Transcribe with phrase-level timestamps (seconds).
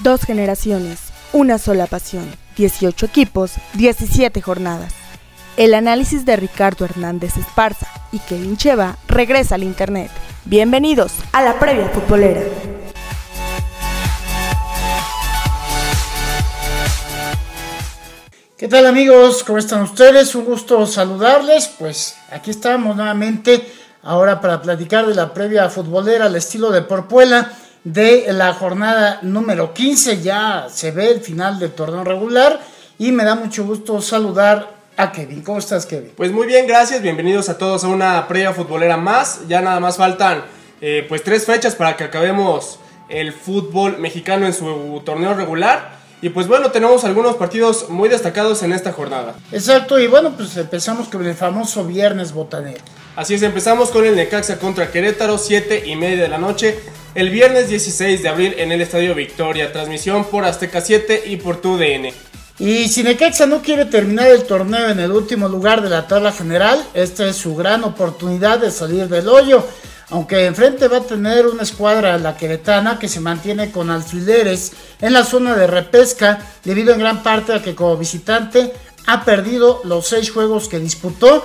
[0.00, 0.98] Dos generaciones,
[1.32, 4.92] una sola pasión, 18 equipos, 17 jornadas.
[5.56, 10.10] El análisis de Ricardo Hernández Esparza y Kevin Cheva regresa al Internet.
[10.46, 12.42] Bienvenidos a la previa futbolera.
[18.56, 19.44] ¿Qué tal amigos?
[19.44, 20.34] ¿Cómo están ustedes?
[20.34, 21.68] Un gusto saludarles.
[21.78, 23.72] Pues aquí estamos nuevamente
[24.02, 27.52] ahora para platicar de la previa futbolera al estilo de Porpuela
[27.84, 30.22] de la jornada número 15.
[30.22, 32.60] Ya se ve el final del torneo regular
[32.98, 35.42] y me da mucho gusto saludar a Kevin.
[35.42, 36.12] ¿Cómo estás, Kevin?
[36.16, 37.02] Pues muy bien, gracias.
[37.02, 39.46] Bienvenidos a todos a una previa futbolera más.
[39.48, 40.44] Ya nada más faltan
[40.80, 46.03] eh, pues tres fechas para que acabemos el fútbol mexicano en su torneo regular.
[46.24, 49.34] Y pues bueno, tenemos algunos partidos muy destacados en esta jornada.
[49.52, 52.82] Exacto, y bueno, pues empezamos con el famoso viernes botanero.
[53.14, 56.80] Así es, empezamos con el Necaxa contra Querétaro, 7 y media de la noche
[57.14, 59.70] el viernes 16 de abril en el Estadio Victoria.
[59.70, 62.08] Transmisión por Azteca 7 y por TUDN.
[62.58, 66.32] Y si Necaxa no quiere terminar el torneo en el último lugar de la tabla
[66.32, 69.62] general, esta es su gran oportunidad de salir del hoyo.
[70.10, 75.12] Aunque enfrente va a tener una escuadra, la queretana, que se mantiene con alfileres en
[75.12, 78.72] la zona de repesca, debido en gran parte a que como visitante
[79.06, 81.44] ha perdido los seis juegos que disputó.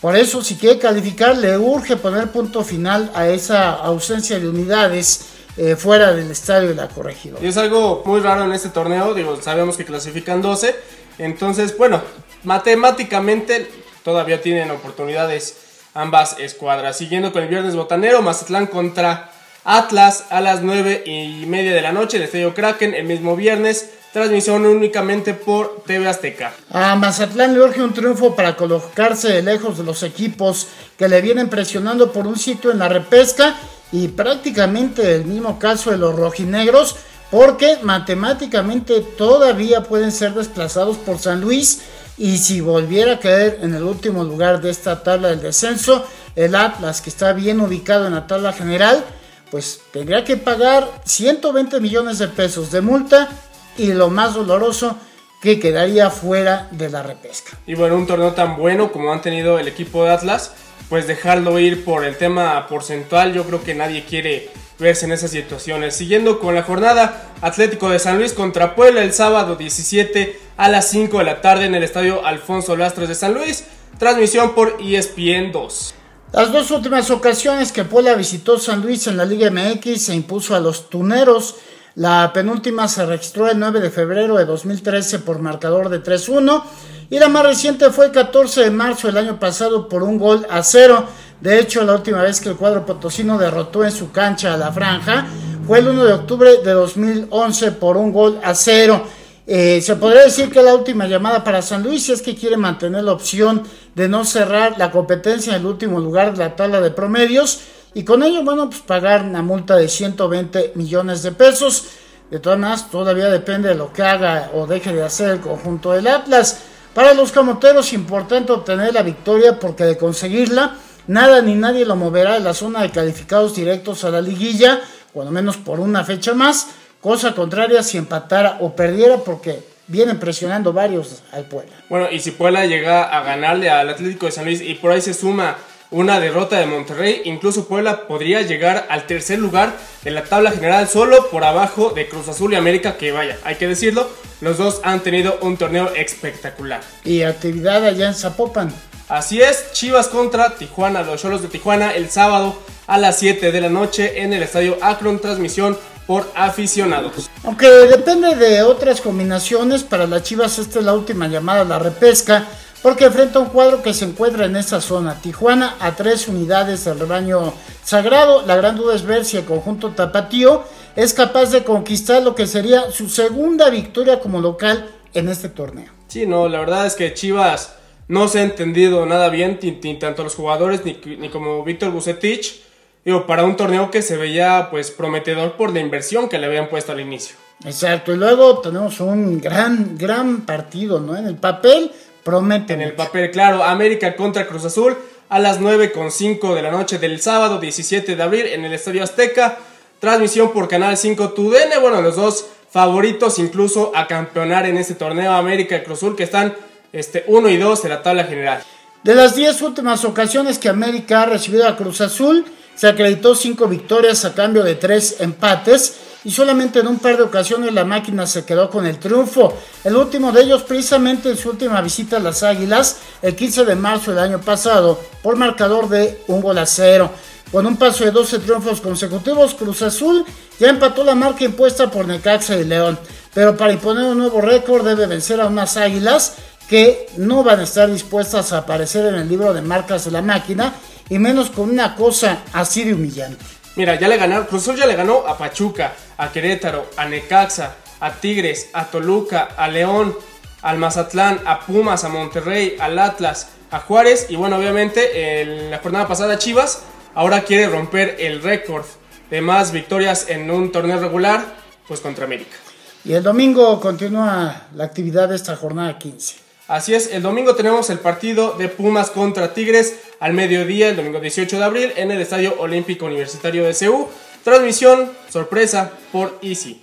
[0.00, 5.26] Por eso, si quiere calificar, le urge poner punto final a esa ausencia de unidades
[5.56, 7.42] eh, fuera del estadio de la corregidora.
[7.42, 10.76] Y es algo muy raro en este torneo, digo, sabemos que clasifican 12,
[11.18, 12.00] entonces, bueno,
[12.44, 13.68] matemáticamente
[14.04, 15.56] todavía tienen oportunidades
[15.98, 16.96] ambas escuadras.
[16.96, 19.30] Siguiendo con el viernes botanero, Mazatlán contra
[19.64, 23.90] Atlas a las 9 y media de la noche, el estadio Kraken, el mismo viernes.
[24.12, 26.54] Transmisión únicamente por TV Azteca.
[26.70, 31.50] A Mazatlán le urge un triunfo para colocarse lejos de los equipos que le vienen
[31.50, 33.54] presionando por un sitio en la repesca
[33.92, 36.96] y prácticamente el mismo caso de los rojinegros
[37.30, 41.82] porque matemáticamente todavía pueden ser desplazados por San Luis
[42.18, 46.54] y si volviera a caer en el último lugar de esta tabla del descenso, el
[46.54, 49.04] Atlas que está bien ubicado en la tabla general,
[49.50, 53.28] pues tendría que pagar 120 millones de pesos de multa
[53.76, 54.96] y lo más doloroso
[55.40, 57.56] que quedaría fuera de la repesca.
[57.66, 60.52] Y bueno, un torneo tan bueno como han tenido el equipo de Atlas,
[60.88, 65.30] pues dejarlo ir por el tema porcentual, yo creo que nadie quiere verse en esas
[65.30, 65.96] situaciones.
[65.96, 70.88] Siguiendo con la jornada, Atlético de San Luis contra Puebla el sábado 17 a las
[70.90, 73.64] 5 de la tarde en el estadio Alfonso Lastros de San Luis,
[73.98, 75.94] transmisión por ESPN 2.
[76.32, 80.54] Las dos últimas ocasiones que Puebla visitó San Luis en la Liga MX se impuso
[80.54, 81.56] a los Tuneros
[81.98, 86.62] la penúltima se registró el 9 de febrero de 2013 por marcador de 3-1
[87.10, 90.46] y la más reciente fue el 14 de marzo del año pasado por un gol
[90.48, 91.06] a cero.
[91.40, 94.72] De hecho, la última vez que el cuadro potosino derrotó en su cancha a la
[94.72, 95.26] franja
[95.66, 99.04] fue el 1 de octubre de 2011 por un gol a cero.
[99.46, 102.56] Eh, se podría decir que la última llamada para San Luis si es que quiere
[102.56, 103.62] mantener la opción
[103.94, 107.60] de no cerrar la competencia en el último lugar de la tabla de promedios
[107.94, 111.84] y con ello, bueno, pues pagar una multa de 120 millones de pesos.
[112.30, 115.92] De todas maneras, todavía depende de lo que haga o deje de hacer el conjunto
[115.92, 116.60] del Atlas.
[116.94, 120.76] Para los camoteros, importante obtener la victoria porque de conseguirla,
[121.08, 124.80] nada ni nadie lo moverá de la zona de calificados directos a la liguilla,
[125.12, 126.68] cuando menos por una fecha más.
[127.00, 131.72] Cosa contraria si empatara o perdiera porque vienen presionando varios al Puebla.
[131.88, 135.00] Bueno, y si Puebla llega a ganarle al Atlético de San Luis y por ahí
[135.00, 135.56] se suma
[135.90, 139.74] una derrota de Monterrey, incluso Puebla podría llegar al tercer lugar
[140.04, 143.54] en la tabla general solo por abajo de Cruz Azul y América, que vaya, hay
[143.54, 144.08] que decirlo,
[144.40, 146.82] los dos han tenido un torneo espectacular.
[147.04, 148.70] Y actividad allá en Zapopan.
[149.08, 153.60] Así es, Chivas contra Tijuana, los Cholos de Tijuana el sábado a las 7 de
[153.62, 157.30] la noche en el estadio Akron, transmisión por aficionados.
[157.42, 161.78] Aunque depende de otras combinaciones, para las Chivas esta es la última llamada a la
[161.78, 162.44] repesca
[162.82, 165.14] porque enfrenta un cuadro que se encuentra en esa zona.
[165.14, 168.42] Tijuana a tres unidades del rebaño sagrado.
[168.46, 170.64] La gran duda es ver si el conjunto tapatío
[170.96, 175.90] es capaz de conquistar lo que sería su segunda victoria como local en este torneo.
[176.08, 177.77] Sí, no, la verdad es que Chivas
[178.08, 182.62] no se ha entendido nada bien, ni, tanto los jugadores ni, ni como Víctor Bucetich,
[183.04, 186.68] digo, para un torneo que se veía pues prometedor por la inversión que le habían
[186.68, 187.36] puesto al inicio.
[187.64, 191.16] Exacto, y luego tenemos un gran, gran partido, ¿no?
[191.16, 191.90] En el papel
[192.28, 192.74] Promete.
[192.74, 194.94] En el papel, claro, América contra Cruz Azul
[195.30, 199.56] a las 9.5 de la noche del sábado 17 de abril en el Estadio Azteca.
[199.98, 201.80] Transmisión por Canal 5 TUDN.
[201.80, 206.24] Bueno, los dos favoritos incluso a campeonar en este torneo América y Cruz Azul que
[206.24, 206.54] están
[206.92, 208.62] este, 1 y 2 en la tabla general.
[209.02, 212.44] De las 10 últimas ocasiones que América ha recibido a Cruz Azul,
[212.74, 217.22] se acreditó 5 victorias a cambio de 3 empates y solamente en un par de
[217.22, 219.56] ocasiones la máquina se quedó con el triunfo.
[219.84, 223.74] El último de ellos precisamente en su última visita a las Águilas el 15 de
[223.74, 227.10] marzo del año pasado por marcador de un gol a cero.
[227.50, 230.24] Con un paso de 12 triunfos consecutivos, Cruz Azul
[230.60, 232.98] ya empató la marca impuesta por Necaxa y León.
[233.32, 236.34] Pero para imponer un nuevo récord debe vencer a unas águilas
[236.68, 240.22] que no van a estar dispuestas a aparecer en el libro de marcas de la
[240.22, 240.74] máquina
[241.08, 243.44] y menos con una cosa así de humillante.
[243.76, 247.76] Mira, ya le ganaron, Cruz Azul ya le ganó a Pachuca, a Querétaro, a Necaxa,
[248.00, 250.16] a Tigres, a Toluca, a León,
[250.62, 255.78] al Mazatlán, a Pumas, a Monterrey, al Atlas, a Juárez y bueno, obviamente en la
[255.78, 256.82] jornada pasada Chivas
[257.14, 258.84] ahora quiere romper el récord
[259.30, 261.44] de más victorias en un torneo regular,
[261.86, 262.56] pues contra América.
[263.04, 266.47] Y el domingo continúa la actividad de esta jornada 15.
[266.68, 271.18] Así es, el domingo tenemos el partido de Pumas contra Tigres al mediodía, el domingo
[271.18, 274.06] 18 de abril, en el Estadio Olímpico Universitario de CEU.
[274.44, 276.82] Transmisión sorpresa por Easy.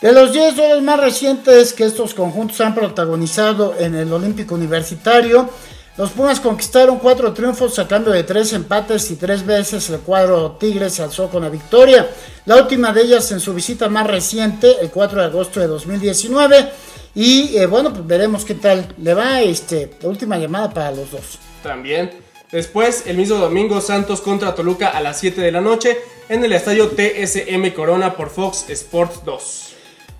[0.00, 5.48] De los 10 duelos más recientes que estos conjuntos han protagonizado en el Olímpico Universitario,
[5.96, 10.52] los Pumas conquistaron cuatro triunfos a cambio de tres empates y tres veces el cuadro
[10.58, 12.08] Tigres se alzó con la victoria.
[12.46, 16.68] La última de ellas en su visita más reciente, el 4 de agosto de 2019
[17.14, 21.38] y eh, bueno, pues veremos qué tal le va este, última llamada para los dos.
[21.62, 22.10] También.
[22.50, 25.98] Después, el mismo domingo, Santos contra Toluca a las 7 de la noche
[26.28, 29.73] en el estadio TSM Corona por Fox Sports 2.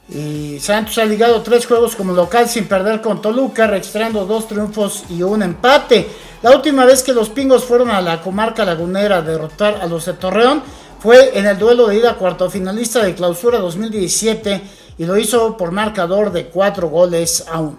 [0.09, 5.05] Y Santos ha ligado tres juegos como local sin perder con Toluca, registrando dos triunfos
[5.09, 6.07] y un empate.
[6.43, 10.05] La última vez que los pingos fueron a la comarca lagunera a derrotar a los
[10.05, 10.63] de Torreón
[10.99, 14.63] fue en el duelo de ida cuarto finalista de clausura 2017
[14.99, 17.79] y lo hizo por marcador de 4 goles a 1.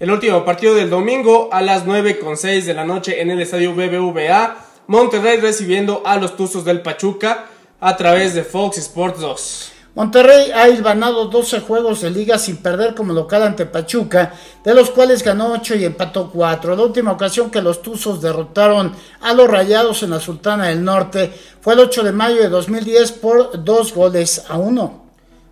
[0.00, 4.56] El último partido del domingo a las 9.6 de la noche en el estadio BBVA,
[4.86, 7.46] Monterrey recibiendo a los Tuzos del Pachuca
[7.80, 9.72] a través de Fox Sports 2.
[9.94, 14.90] Monterrey ha ganado 12 juegos de liga sin perder como local ante Pachuca, de los
[14.90, 16.74] cuales ganó 8 y empató 4.
[16.74, 21.32] La última ocasión que los Tuzos derrotaron a los Rayados en la Sultana del Norte
[21.60, 25.04] fue el 8 de mayo de 2010 por 2 goles a 1.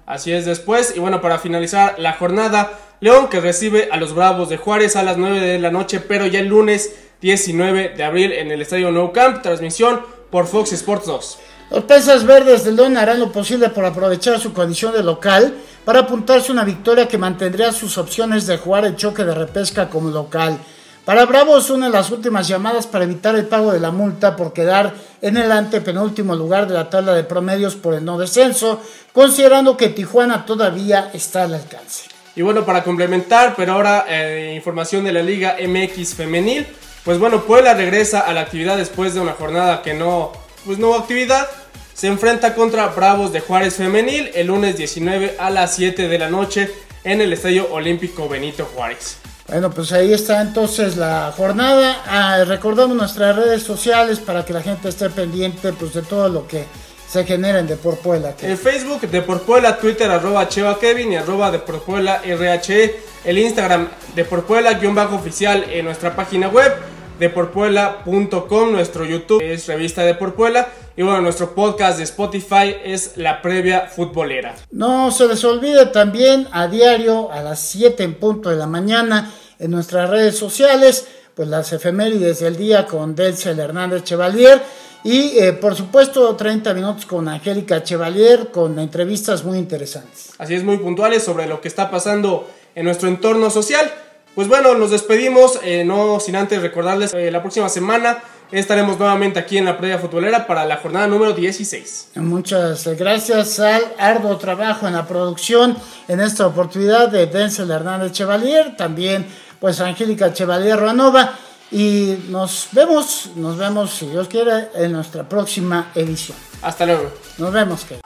[0.06, 0.94] Así es después.
[0.96, 5.04] Y bueno, para finalizar la jornada, León que recibe a los Bravos de Juárez a
[5.04, 8.90] las 9 de la noche, pero ya el lunes 19 de abril en el Estadio
[8.90, 11.38] Nou Camp, transmisión por Fox Sports 2.
[11.72, 15.54] Los Pesas Verdes del León harán lo posible por aprovechar su condición de local
[15.86, 20.10] para apuntarse una victoria que mantendría sus opciones de jugar el choque de repesca como
[20.10, 20.58] local.
[21.06, 24.52] Para Bravos, una de las últimas llamadas para evitar el pago de la multa por
[24.52, 24.92] quedar
[25.22, 28.78] en el antepenúltimo lugar de la tabla de promedios por el no descenso,
[29.14, 32.04] considerando que Tijuana todavía está al alcance.
[32.36, 36.66] Y bueno, para complementar, pero ahora eh, información de la Liga MX femenil,
[37.02, 40.32] pues bueno, Puebla regresa a la actividad después de una jornada que no,
[40.66, 41.48] pues no hubo actividad.
[41.94, 46.30] Se enfrenta contra Bravos de Juárez femenil el lunes 19 a las 7 de la
[46.30, 46.70] noche
[47.04, 49.18] en el Estadio Olímpico Benito Juárez.
[49.48, 52.02] Bueno, pues ahí está entonces la jornada.
[52.06, 56.46] Ah, recordamos nuestras redes sociales para que la gente esté pendiente pues, de todo lo
[56.46, 56.64] que
[57.08, 58.34] se genera en Deporpuela.
[58.40, 63.00] En Facebook, Deporpuela, Twitter, arroba Cheva Kevin y arroba Deporpuela RHE.
[63.24, 66.72] El Instagram, Deporpuela, guion bajo oficial en nuestra página web
[67.18, 73.88] deporpuela.com, nuestro YouTube es Revista Deporpuela y bueno, nuestro podcast de Spotify es La Previa
[73.88, 74.54] Futbolera.
[74.70, 79.32] No se les olvide también a diario a las 7 en punto de la mañana
[79.58, 84.60] en nuestras redes sociales, pues las efemérides del día con Delcel Hernández Chevalier
[85.04, 90.30] y eh, por supuesto 30 minutos con Angélica Chevalier con entrevistas muy interesantes.
[90.38, 93.90] Así es, muy puntuales sobre lo que está pasando en nuestro entorno social.
[94.34, 99.38] Pues bueno, nos despedimos, eh, no sin antes recordarles, eh, la próxima semana estaremos nuevamente
[99.38, 102.12] aquí en la previa futbolera para la jornada número 16.
[102.16, 105.76] Muchas gracias al arduo trabajo en la producción
[106.08, 109.26] en esta oportunidad de Denzel Hernández Chevalier, también
[109.60, 111.34] pues Angélica Chevalier Ruanova
[111.70, 116.38] y nos vemos, nos vemos si Dios quiere en nuestra próxima edición.
[116.62, 117.12] Hasta luego.
[117.36, 117.84] Nos vemos.
[117.84, 118.00] Que...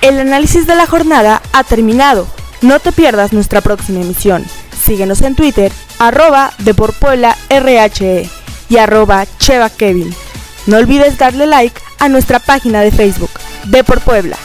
[0.00, 2.26] El análisis de la jornada ha terminado.
[2.60, 4.44] No te pierdas nuestra próxima emisión.
[4.84, 6.52] Síguenos en Twitter, arroba
[7.48, 8.28] RHE
[8.68, 10.14] y arroba Cheva Kevin.
[10.66, 13.30] No olvides darle like a nuestra página de Facebook,
[13.66, 14.36] De Puebla.